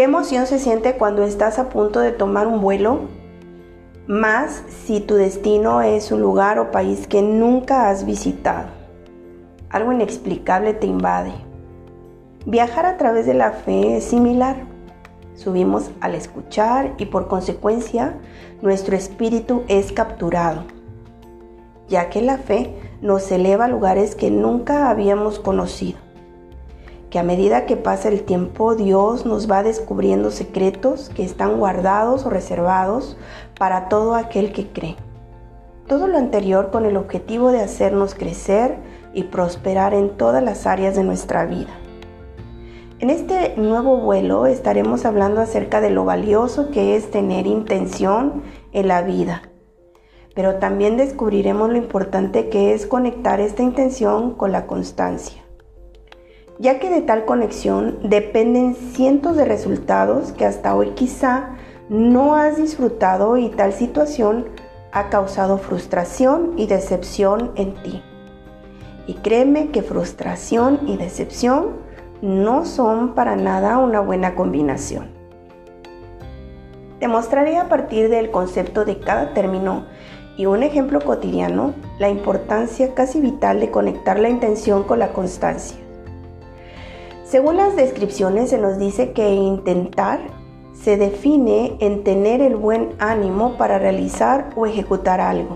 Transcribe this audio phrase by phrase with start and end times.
[0.00, 3.00] ¿Qué emoción se siente cuando estás a punto de tomar un vuelo?
[4.06, 8.68] Más si tu destino es un lugar o país que nunca has visitado.
[9.68, 11.34] Algo inexplicable te invade.
[12.46, 14.56] Viajar a través de la fe es similar.
[15.34, 18.14] Subimos al escuchar y por consecuencia
[18.62, 20.64] nuestro espíritu es capturado,
[21.90, 26.09] ya que la fe nos eleva a lugares que nunca habíamos conocido
[27.10, 32.24] que a medida que pasa el tiempo Dios nos va descubriendo secretos que están guardados
[32.24, 33.16] o reservados
[33.58, 34.96] para todo aquel que cree.
[35.88, 38.76] Todo lo anterior con el objetivo de hacernos crecer
[39.12, 41.70] y prosperar en todas las áreas de nuestra vida.
[43.00, 48.86] En este nuevo vuelo estaremos hablando acerca de lo valioso que es tener intención en
[48.86, 49.42] la vida,
[50.34, 55.42] pero también descubriremos lo importante que es conectar esta intención con la constancia
[56.60, 61.56] ya que de tal conexión dependen cientos de resultados que hasta hoy quizá
[61.88, 64.46] no has disfrutado y tal situación
[64.92, 68.02] ha causado frustración y decepción en ti.
[69.06, 71.78] Y créeme que frustración y decepción
[72.20, 75.08] no son para nada una buena combinación.
[76.98, 79.86] Te mostraré a partir del concepto de cada término
[80.36, 85.78] y un ejemplo cotidiano la importancia casi vital de conectar la intención con la constancia.
[87.30, 90.18] Según las descripciones se nos dice que intentar
[90.72, 95.54] se define en tener el buen ánimo para realizar o ejecutar algo.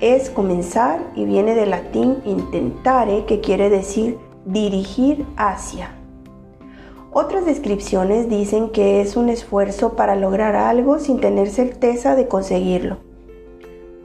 [0.00, 4.16] Es comenzar y viene del latín intentare que quiere decir
[4.46, 5.90] dirigir hacia.
[7.12, 13.05] Otras descripciones dicen que es un esfuerzo para lograr algo sin tener certeza de conseguirlo.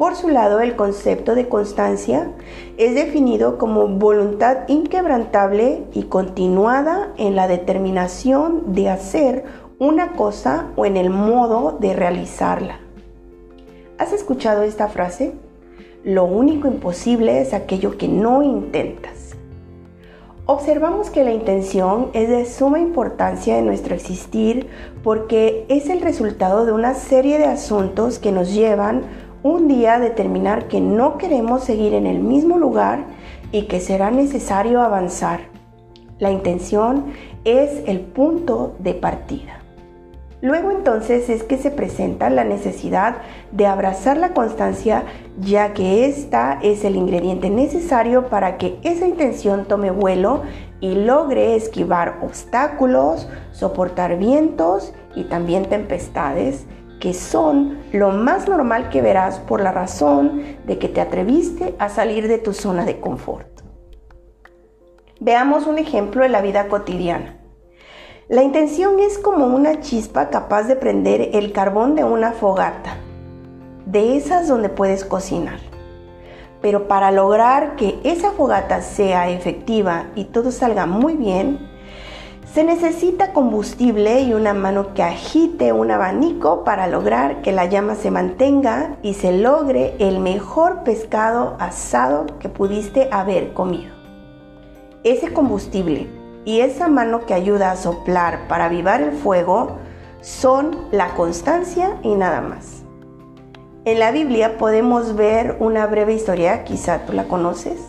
[0.02, 2.32] Por su lado, el concepto de constancia
[2.78, 9.46] es definido como voluntad inquebrantable y continuada en la determinación de hacer
[9.78, 12.80] una cosa o en el modo de realizarla.
[14.00, 15.36] ¿Has escuchado esta frase?
[16.04, 19.36] Lo único imposible es aquello que no intentas.
[20.48, 24.68] Observamos que la intención es de suma importancia en nuestro existir
[25.04, 29.04] porque es el resultado de una serie de asuntos que nos llevan
[29.44, 33.06] un día determinar que no queremos seguir en el mismo lugar
[33.52, 35.42] y que será necesario avanzar.
[36.20, 37.06] La intención
[37.44, 39.62] es el punto de partida.
[40.42, 43.18] Luego entonces es que se presenta la necesidad
[43.52, 45.04] de abrazar la constancia
[45.40, 50.42] ya que esta es el ingrediente necesario para que esa intención tome vuelo
[50.80, 56.66] y logre esquivar obstáculos, soportar vientos y también tempestades
[57.02, 61.90] que son lo más normal que verás por la razón de que te atreviste a
[61.90, 63.48] salir de tu zona de confort.
[65.20, 67.40] Veamos un ejemplo de la vida cotidiana.
[68.30, 72.98] La intención es como una chispa capaz de prender el carbón de una fogata,
[73.88, 75.60] de esas donde puedes cocinar.
[76.62, 81.71] Pero para lograr que esa fogata sea efectiva y todo salga muy bien,
[82.54, 87.96] se necesita combustible y una mano que agite un abanico para lograr que la llama
[87.96, 93.94] se mantenga y se logre el mejor pescado asado que pudiste haber comido.
[95.06, 96.10] Ese combustible
[96.44, 99.78] y esa mano que ayuda a soplar para avivar el fuego
[100.20, 102.84] son la constancia y nada más.
[103.86, 107.80] En la Biblia podemos ver una breve historia, quizá tú la conoces.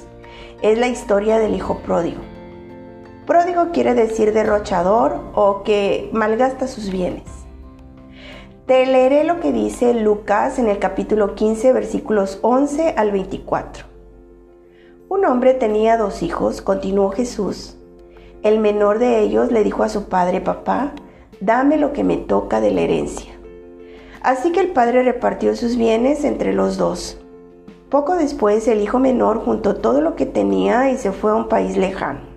[0.62, 2.31] Es la historia del hijo pródigo.
[3.32, 7.22] Pródigo quiere decir derrochador o que malgasta sus bienes.
[8.66, 13.86] Te leeré lo que dice Lucas en el capítulo 15 versículos 11 al 24.
[15.08, 17.78] Un hombre tenía dos hijos, continuó Jesús.
[18.42, 20.92] El menor de ellos le dijo a su padre, papá,
[21.40, 23.32] dame lo que me toca de la herencia.
[24.20, 27.18] Así que el padre repartió sus bienes entre los dos.
[27.88, 31.48] Poco después el hijo menor juntó todo lo que tenía y se fue a un
[31.48, 32.31] país lejano.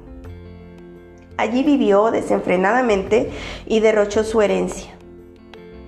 [1.38, 3.32] Allí vivió desenfrenadamente
[3.66, 4.92] y derrochó su herencia.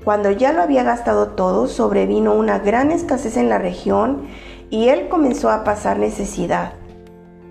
[0.03, 4.27] Cuando ya lo había gastado todo, sobrevino una gran escasez en la región
[4.69, 6.73] y él comenzó a pasar necesidad.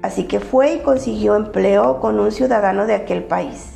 [0.03, 3.73] Así que fue y consiguió empleo con un ciudadano de aquel país,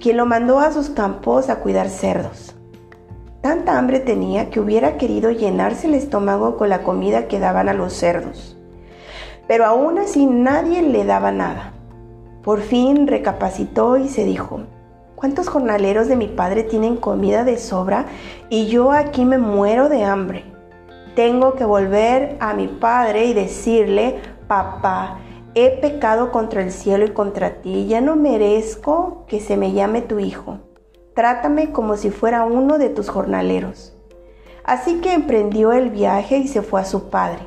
[0.00, 2.54] quien lo mandó a sus campos a cuidar cerdos.
[3.40, 7.72] Tanta hambre tenía que hubiera querido llenarse el estómago con la comida que daban a
[7.72, 8.56] los cerdos.
[9.46, 11.72] Pero aún así nadie le daba nada.
[12.42, 14.60] Por fin recapacitó y se dijo,
[15.16, 18.06] ¿cuántos jornaleros de mi padre tienen comida de sobra
[18.48, 20.44] y yo aquí me muero de hambre?
[21.14, 25.18] Tengo que volver a mi padre y decirle, papá,
[25.54, 30.02] he pecado contra el cielo y contra ti, ya no merezco que se me llame
[30.02, 30.58] tu hijo.
[31.14, 33.92] trátame como si fuera uno de tus jornaleros.
[34.62, 37.40] Así que emprendió el viaje y se fue a su padre.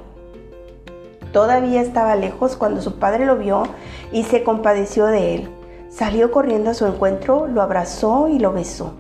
[1.32, 3.64] Todavía estaba lejos cuando su padre lo vio
[4.12, 5.50] y se compadeció de él.
[5.90, 8.94] Salió corriendo a su encuentro, lo abrazó y lo besó.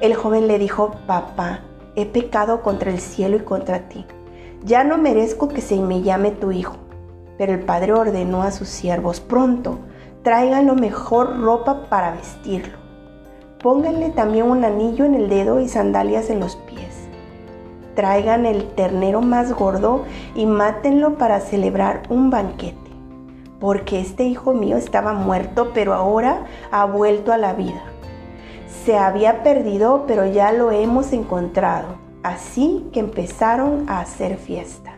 [0.00, 1.60] El joven le dijo, papá,
[1.96, 4.06] he pecado contra el cielo y contra ti.
[4.64, 6.76] Ya no merezco que se me llame tu hijo.
[7.36, 9.78] Pero el padre ordenó a sus siervos, pronto,
[10.22, 12.78] traigan lo mejor ropa para vestirlo.
[13.62, 16.89] Pónganle también un anillo en el dedo y sandalias en los pies.
[17.94, 20.04] Traigan el ternero más gordo
[20.34, 22.78] y mátenlo para celebrar un banquete.
[23.58, 27.82] Porque este hijo mío estaba muerto, pero ahora ha vuelto a la vida.
[28.84, 31.98] Se había perdido, pero ya lo hemos encontrado.
[32.22, 34.92] Así que empezaron a hacer fiesta.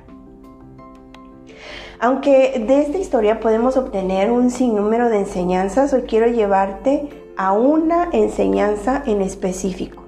[2.04, 8.08] Aunque de esta historia podemos obtener un sinnúmero de enseñanzas, hoy quiero llevarte a una
[8.12, 10.01] enseñanza en específico.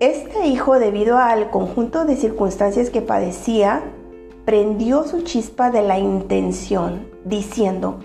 [0.00, 3.82] Este hijo, debido al conjunto de circunstancias que padecía,
[4.44, 8.00] prendió su chispa de la intención, diciendo,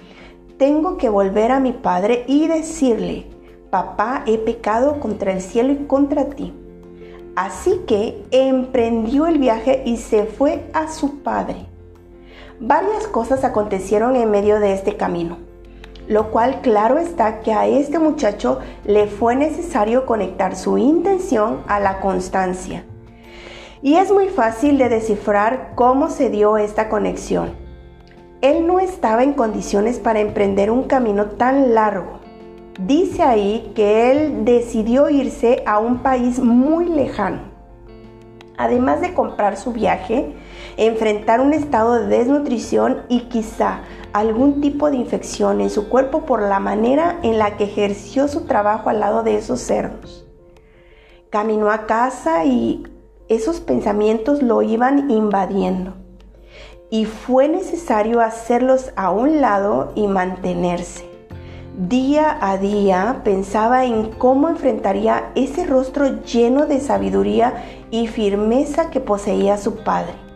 [0.57, 3.25] tengo que volver a mi padre y decirle,
[3.71, 6.53] papá, he pecado contra el cielo y contra ti.
[7.36, 11.65] Así que emprendió el viaje y se fue a su padre.
[12.59, 15.38] Varias cosas acontecieron en medio de este camino,
[16.09, 21.79] lo cual claro está que a este muchacho le fue necesario conectar su intención a
[21.79, 22.83] la constancia.
[23.83, 27.51] Y es muy fácil de descifrar cómo se dio esta conexión.
[28.41, 32.19] Él no estaba en condiciones para emprender un camino tan largo.
[32.79, 37.41] Dice ahí que él decidió irse a un país muy lejano.
[38.57, 40.33] Además de comprar su viaje,
[40.75, 43.81] enfrentar un estado de desnutrición y quizá
[44.13, 48.45] algún tipo de infección en su cuerpo por la manera en la que ejerció su
[48.45, 50.25] trabajo al lado de esos cerdos.
[51.29, 52.88] Caminó a casa y
[53.27, 55.94] esos pensamientos lo iban invadiendo
[56.89, 61.07] y fue necesario hacerlos a un lado y mantenerse.
[61.77, 69.00] Día a día pensaba en cómo enfrentaría ese rostro lleno de sabiduría y firmeza que
[69.00, 70.28] poseía su padre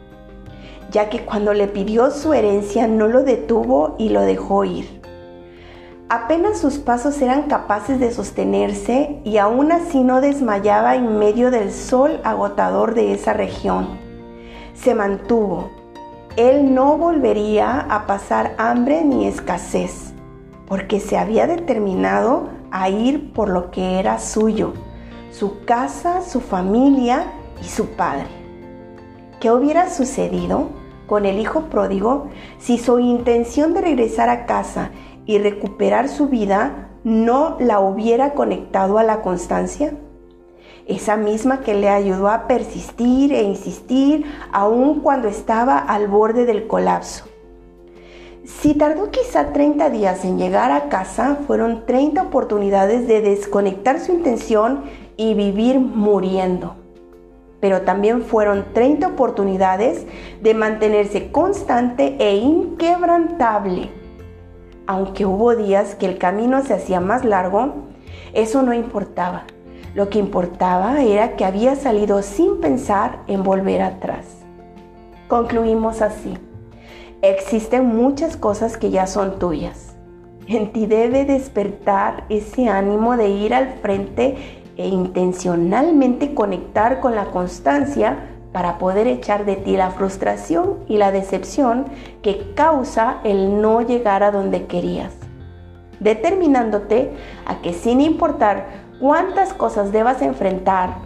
[0.94, 5.01] ya que cuando le pidió su herencia no lo detuvo y lo dejó ir.
[6.07, 11.74] Apenas sus pasos eran capaces de sostenerse y aún así no desmayaba en medio del
[11.74, 13.98] sol agotador de esa región.
[14.75, 15.72] Se mantuvo.
[16.38, 20.13] Él no volvería a pasar hambre ni escasez,
[20.68, 24.74] porque se había determinado a ir por lo que era suyo,
[25.31, 27.25] su casa, su familia
[27.62, 28.28] y su padre.
[29.39, 30.83] ¿Qué hubiera sucedido?
[31.08, 32.28] Con el hijo pródigo
[32.60, 34.92] si su intención de regresar a casa
[35.26, 39.94] y recuperar su vida no la hubiera conectado a la constancia?
[40.86, 46.68] Esa misma que le ayudó a persistir e insistir aun cuando estaba al borde del
[46.68, 47.26] colapso.
[48.44, 54.12] Si tardó quizá 30 días en llegar a casa, fueron 30 oportunidades de desconectar su
[54.12, 54.84] intención
[55.16, 56.83] y vivir muriendo
[57.63, 60.06] pero también fueron 30 oportunidades
[60.42, 63.89] de mantenerse constante e inquebrantable.
[64.86, 67.86] Aunque hubo días que el camino se hacía más largo,
[68.34, 69.46] eso no importaba.
[69.96, 74.25] Lo que importaba era que había salido sin pensar en volver atrás.
[75.29, 76.38] Concluimos así.
[77.22, 79.96] Existen muchas cosas que ya son tuyas.
[80.48, 87.25] En ti debe despertar ese ánimo de ir al frente e intencionalmente conectar con la
[87.25, 91.86] constancia para poder echar de ti la frustración y la decepción
[92.22, 95.13] que causa el no llegar a donde querías,
[96.00, 97.12] determinándote
[97.46, 98.68] a que sin importar
[99.00, 100.98] cuántas cosas debas enfrentar,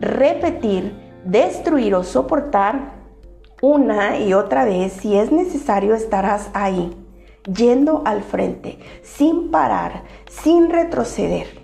[0.00, 3.02] repetir, destruir o soportar,
[3.60, 6.96] una y otra vez, si es necesario, estarás ahí,
[7.52, 11.61] yendo al frente, sin parar, sin retroceder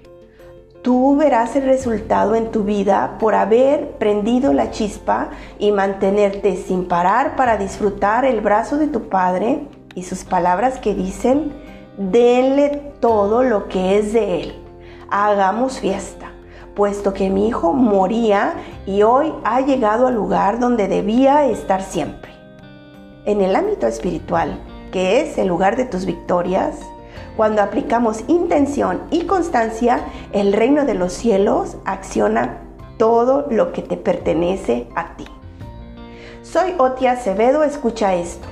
[0.89, 5.29] Tú verás el resultado en tu vida por haber prendido la chispa
[5.59, 10.95] y mantenerte sin parar para disfrutar el brazo de tu Padre y sus palabras que
[10.95, 11.53] dicen,
[11.99, 14.55] denle todo lo que es de Él.
[15.11, 16.31] Hagamos fiesta,
[16.75, 18.55] puesto que mi hijo moría
[18.87, 22.33] y hoy ha llegado al lugar donde debía estar siempre.
[23.27, 24.59] En el ámbito espiritual,
[24.91, 26.81] que es el lugar de tus victorias,
[27.37, 30.01] cuando aplicamos intención y constancia,
[30.33, 32.63] el reino de los cielos acciona
[32.97, 35.27] todo lo que te pertenece a ti.
[36.43, 38.49] Soy Otia Acevedo, escucha esto.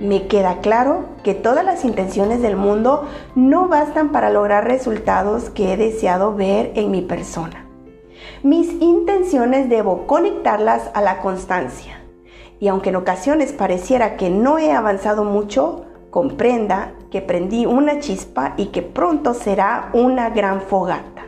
[0.00, 5.72] Me queda claro que todas las intenciones del mundo no bastan para lograr resultados que
[5.72, 7.64] he deseado ver en mi persona.
[8.44, 12.00] Mis intenciones debo conectarlas a la constancia.
[12.60, 18.54] Y aunque en ocasiones pareciera que no he avanzado mucho, comprenda que prendí una chispa
[18.56, 21.24] y que pronto será una gran fogata.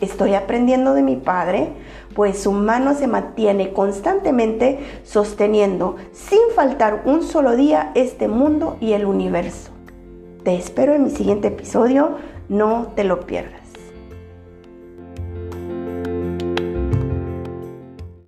[0.00, 1.68] Estoy aprendiendo de mi padre,
[2.14, 8.92] pues su mano se mantiene constantemente sosteniendo sin faltar un solo día este mundo y
[8.92, 9.70] el universo.
[10.42, 12.16] Te espero en mi siguiente episodio,
[12.48, 13.63] no te lo pierdas.